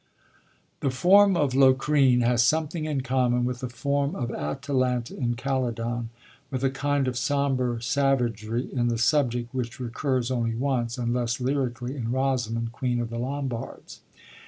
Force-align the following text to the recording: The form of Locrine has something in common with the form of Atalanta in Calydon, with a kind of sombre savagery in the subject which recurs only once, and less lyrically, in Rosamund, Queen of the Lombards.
The 0.79 0.89
form 0.89 1.37
of 1.37 1.53
Locrine 1.53 2.21
has 2.23 2.41
something 2.41 2.85
in 2.85 3.01
common 3.01 3.45
with 3.45 3.59
the 3.59 3.69
form 3.69 4.15
of 4.15 4.31
Atalanta 4.31 5.15
in 5.15 5.35
Calydon, 5.35 6.09
with 6.49 6.63
a 6.63 6.71
kind 6.71 7.07
of 7.07 7.15
sombre 7.15 7.79
savagery 7.83 8.67
in 8.73 8.87
the 8.87 8.97
subject 8.97 9.53
which 9.53 9.79
recurs 9.79 10.31
only 10.31 10.55
once, 10.55 10.97
and 10.97 11.13
less 11.13 11.39
lyrically, 11.39 11.95
in 11.95 12.09
Rosamund, 12.11 12.71
Queen 12.71 12.99
of 12.99 13.11
the 13.11 13.19
Lombards. 13.19 14.01